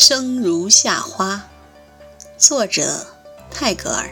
[0.00, 1.48] 生如夏花，
[2.36, 3.04] 作者
[3.50, 4.10] 泰戈尔。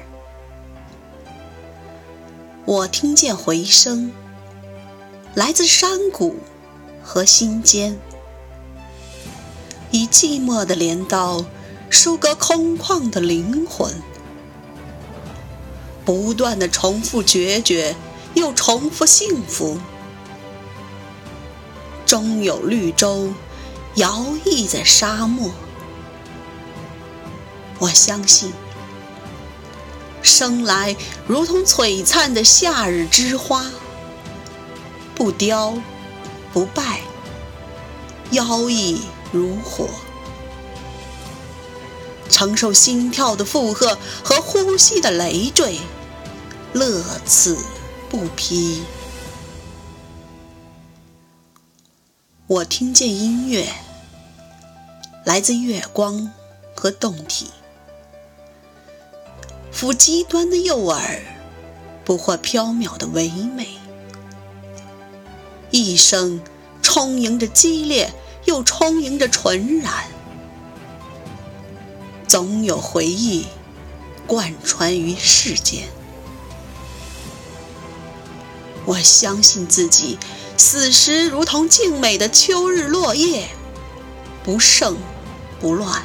[2.64, 4.10] 我听见回声，
[5.32, 6.40] 来自山谷
[7.04, 7.96] 和心间，
[9.92, 11.44] 以寂寞的镰刀
[11.88, 13.94] 收割空旷的灵魂，
[16.04, 17.94] 不断的重复决绝，
[18.34, 19.78] 又重复幸福，
[22.04, 23.32] 终有绿洲
[23.94, 25.48] 摇曳在沙漠。
[27.78, 28.52] 我相信，
[30.22, 33.70] 生来如同璀璨的夏日之花，
[35.14, 35.78] 不凋
[36.52, 37.00] 不败，
[38.30, 39.88] 妖异如火，
[42.30, 45.78] 承受心跳的负荷和呼吸的累赘，
[46.72, 47.58] 乐此
[48.08, 48.82] 不疲。
[52.46, 53.68] 我听见音乐，
[55.24, 56.32] 来自月光
[56.74, 57.50] 和洞体。
[59.78, 61.18] 抚极端的诱饵，
[62.02, 63.68] 不获缥缈的唯美。
[65.70, 66.40] 一生
[66.80, 68.10] 充盈着激烈，
[68.46, 69.92] 又充盈着纯然。
[72.26, 73.44] 总有回忆
[74.26, 75.82] 贯穿于世间。
[78.86, 80.18] 我相信自己，
[80.56, 83.46] 死时如同静美的秋日落叶，
[84.42, 84.96] 不盛
[85.60, 86.02] 不乱，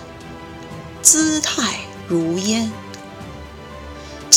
[1.01, 2.69] 姿态如烟。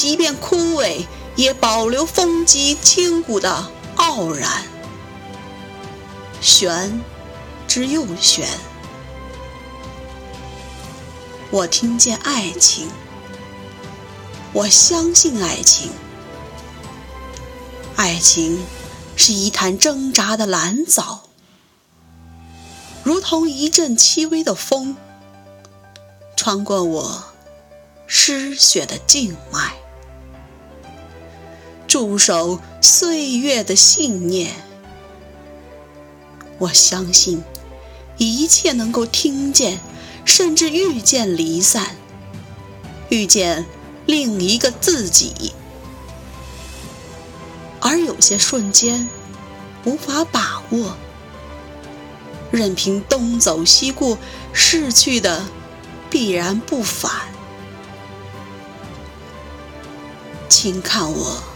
[0.05, 4.63] 即便枯萎，也保留风肌清骨的傲然。
[6.43, 7.01] 玄
[7.67, 8.47] 之又玄，
[11.51, 12.91] 我听见爱情，
[14.53, 15.91] 我相信爱情。
[17.97, 18.63] 爱情
[19.17, 21.23] 是一潭挣扎的蓝藻，
[23.03, 24.97] 如同一阵轻微的风，
[26.37, 27.25] 穿过我
[28.07, 29.77] 失血的静脉。
[31.95, 34.51] 驻守岁月的信念，
[36.59, 37.41] 我相信
[38.19, 39.79] 一切能够听见，
[40.25, 41.95] 甚至遇见离散，
[43.11, 43.65] 遇见
[44.07, 45.55] 另一个自己。
[47.81, 49.09] 而有些瞬间
[49.85, 50.97] 无法把握，
[52.51, 54.19] 任凭东走西顾，
[54.53, 55.47] 逝去的
[56.11, 57.13] 必然不返。
[60.49, 61.54] 请看我。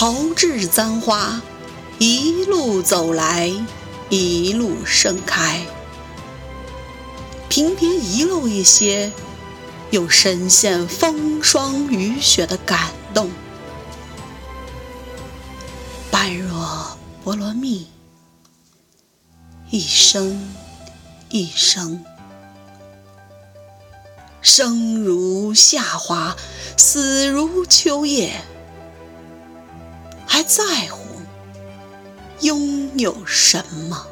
[0.00, 1.42] 投掷簪花，
[1.98, 3.50] 一路走来，
[4.08, 5.66] 一路盛开。
[7.48, 9.10] 频频遗漏一些，
[9.90, 13.28] 又深陷风霜雨雪的感动。
[16.12, 17.88] 般若波罗蜜，
[19.68, 20.48] 一生
[21.28, 22.04] 一生，
[24.40, 26.36] 生如夏花，
[26.76, 28.40] 死如秋叶。
[30.38, 31.00] 还在乎
[32.42, 33.60] 拥有什
[33.90, 34.06] 么？